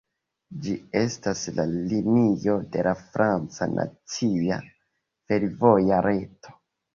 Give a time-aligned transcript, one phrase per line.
[0.61, 0.71] Ĝi
[1.01, 6.57] estas la linio de la franca nacia fervoja reto.